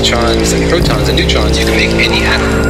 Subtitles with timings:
[0.00, 2.69] Electrons and protons and neutrons, you can make any atom.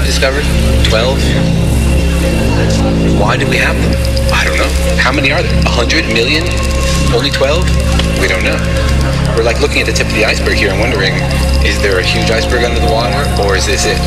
[0.00, 0.44] We've discovered?
[0.88, 1.20] 12?
[3.20, 3.92] Why do we have them?
[4.32, 4.70] I don't know.
[4.96, 5.58] How many are there?
[5.66, 6.44] A hundred million?
[7.14, 7.64] Only 12?
[8.20, 8.56] We don't know.
[9.36, 11.14] We're like looking at the tip of the iceberg here and wondering,
[11.66, 13.98] is there a huge iceberg under the water or is this it?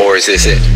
[0.00, 0.73] Or is this it?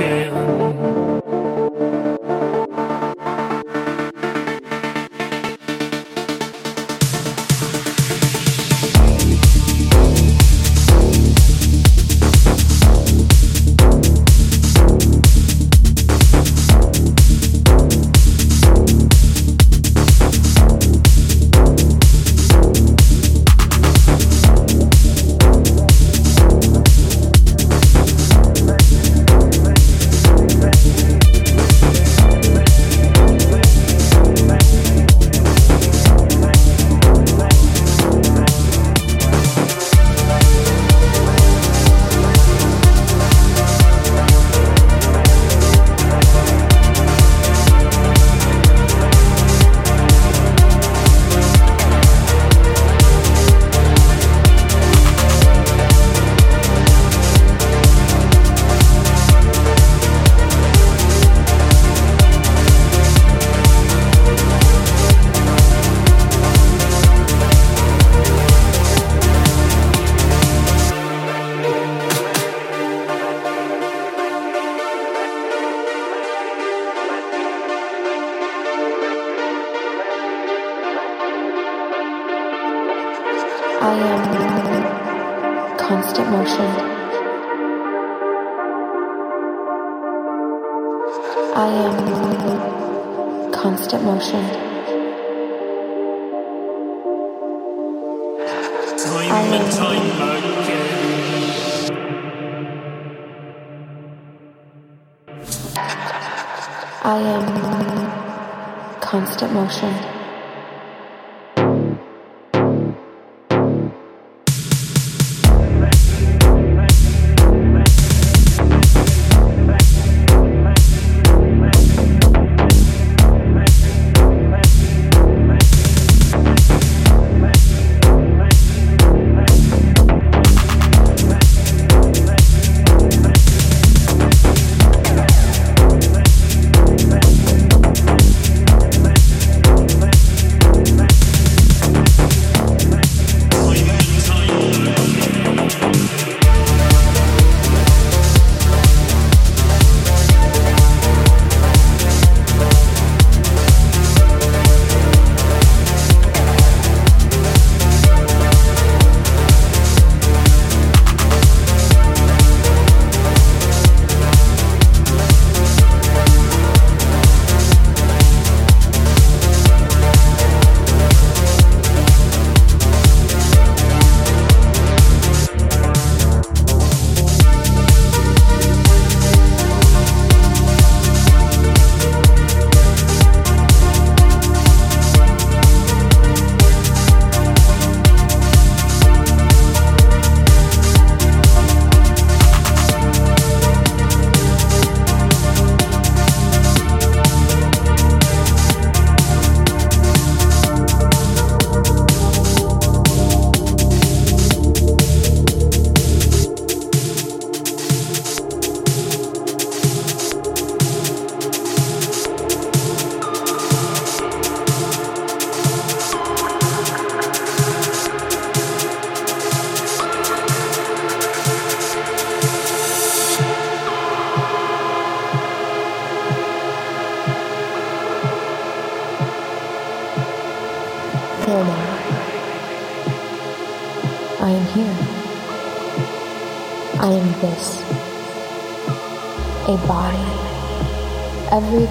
[0.00, 0.89] oceano.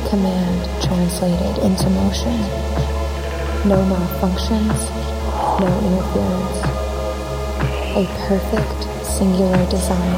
[0.10, 2.34] Command translated into motion.
[3.69, 4.80] No malfunctions,
[5.62, 6.60] no interference.
[7.93, 10.15] A perfect, singular design,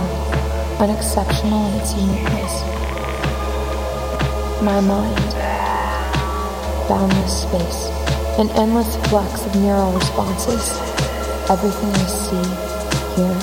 [0.79, 2.63] unexceptional in its uniqueness.
[4.63, 5.31] My mind,
[6.87, 7.89] boundless space,
[8.39, 10.71] an endless flux of neural responses.
[11.49, 12.45] Everything I see,
[13.19, 13.35] hear,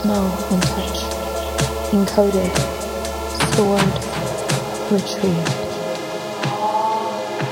[0.00, 1.04] smell, and touch.
[1.92, 2.54] Encoded,
[3.52, 4.07] stored,
[4.90, 5.48] retrieved.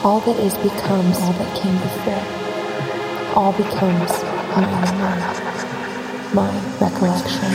[0.05, 2.25] All that is becomes all that came before.
[3.37, 4.23] All becomes
[4.57, 5.23] my memory,
[6.33, 7.53] my recollection.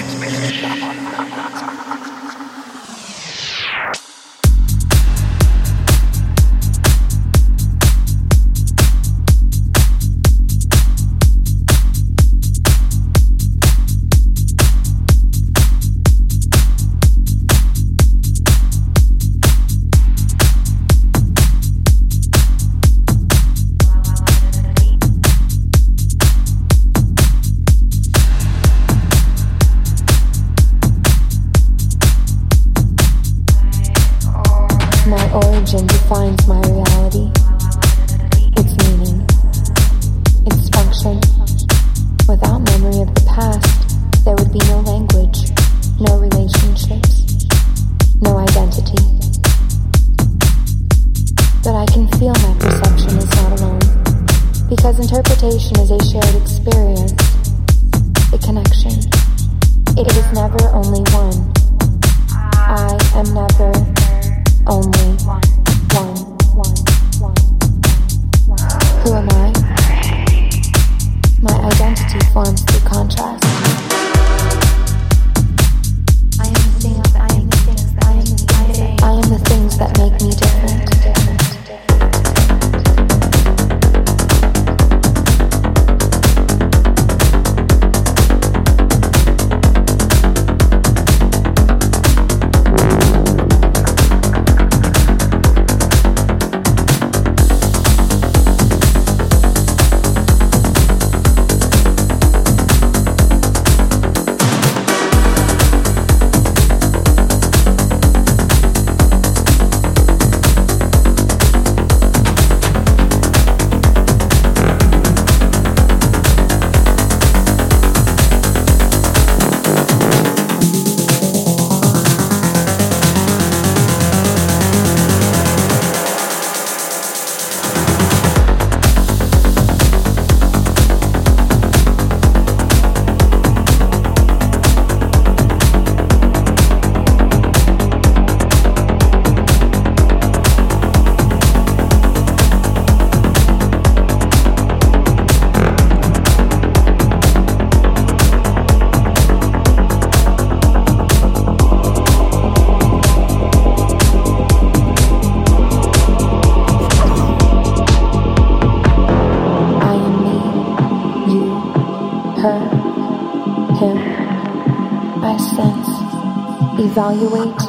[167.22, 167.62] Evaluate,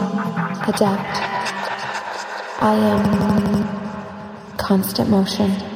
[0.67, 1.19] adapt.
[2.63, 5.72] I am constant motion.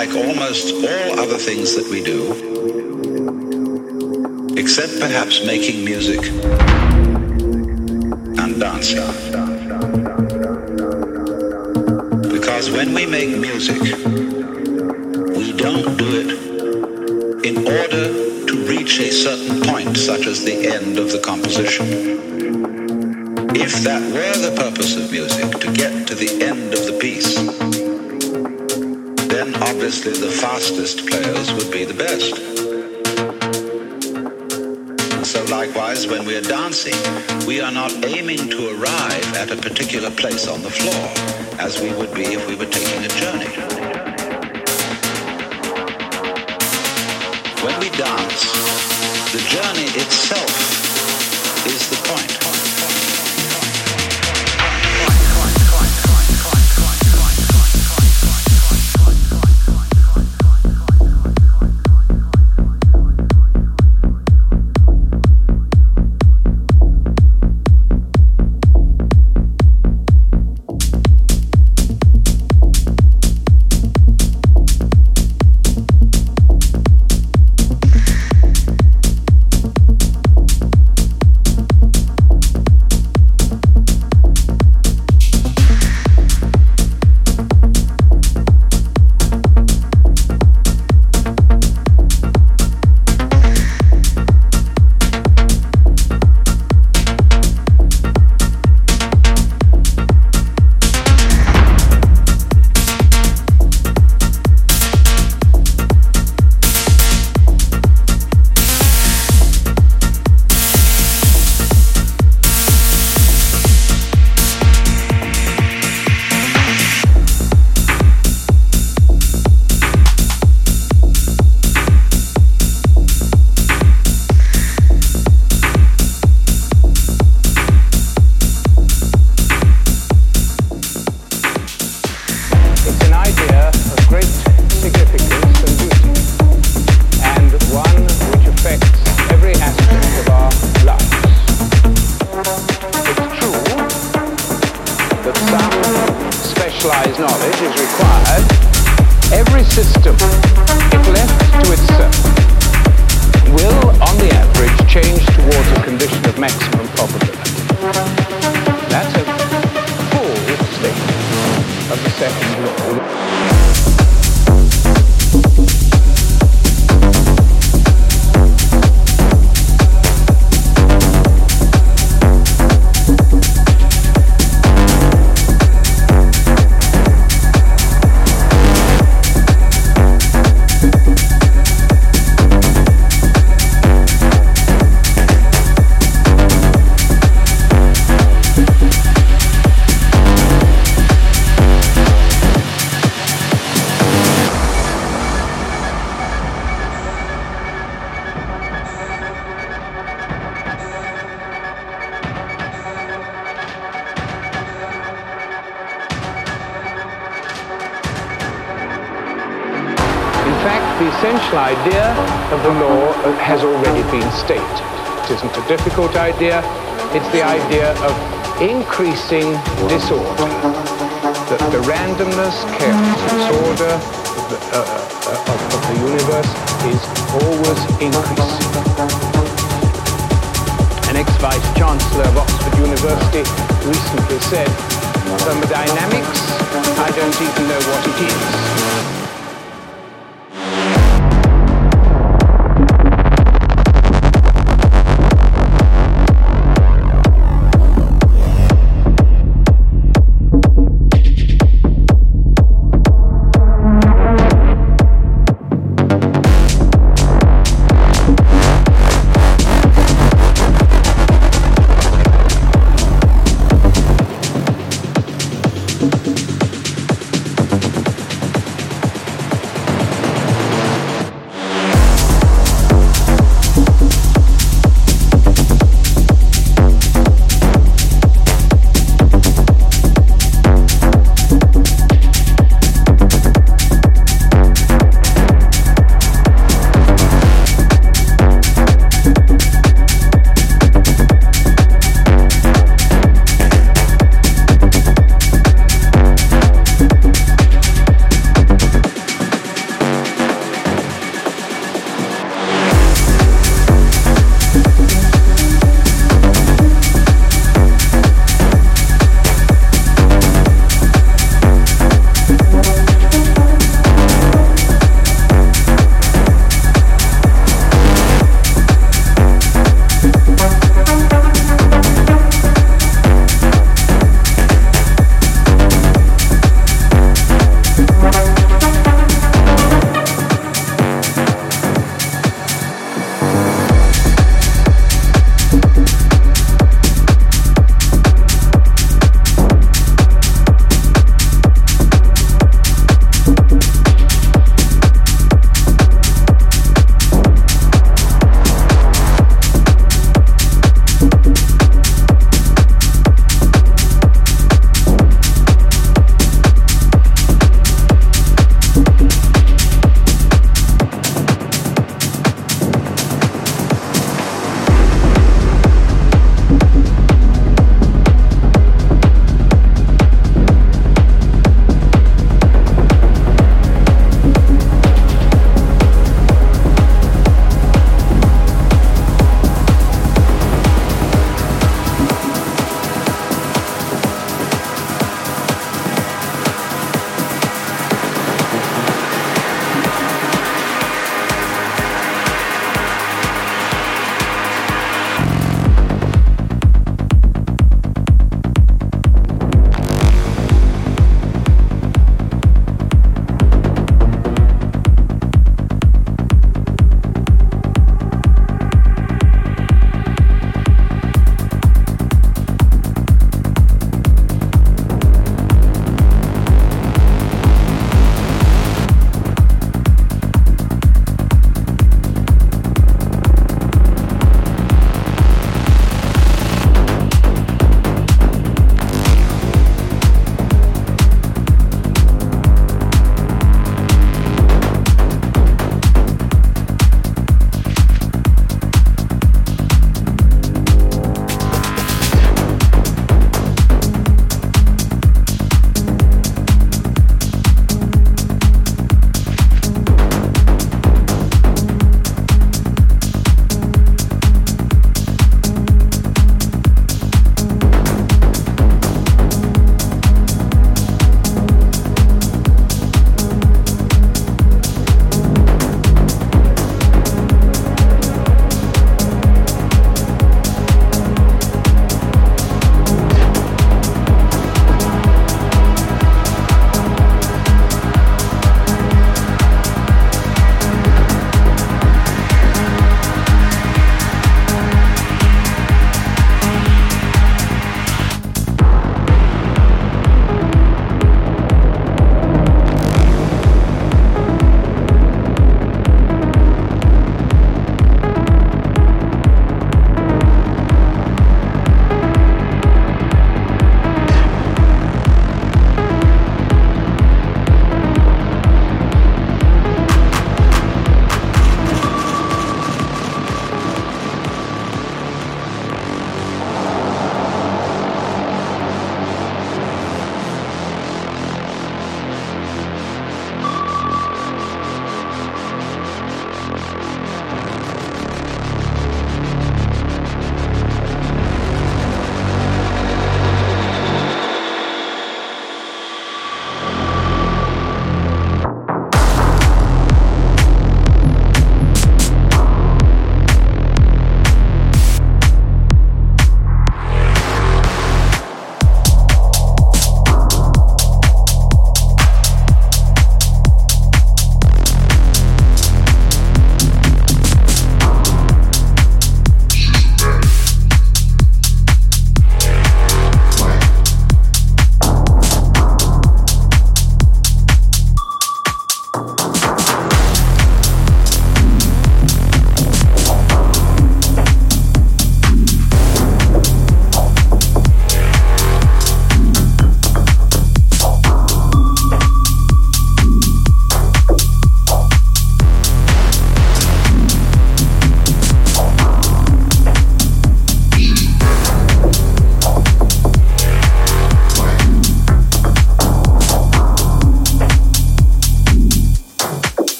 [0.00, 2.30] Unlike almost all other things that we do,
[4.56, 6.20] except perhaps making music
[8.38, 9.02] and dancing.
[12.30, 13.82] Because when we make music,
[15.36, 16.30] we don't do it
[17.44, 21.86] in order to reach a certain point, such as the end of the composition.
[23.56, 26.86] If that were the purpose of music, to get to the end of
[29.98, 32.36] obviously the fastest players would be the best.
[35.26, 36.94] So likewise, when we are dancing,
[37.46, 41.08] we are not aiming to arrive at a particular place on the floor,
[41.58, 43.50] as we would be if we were taking a journey.
[47.64, 48.42] When we dance,
[49.32, 49.67] the journey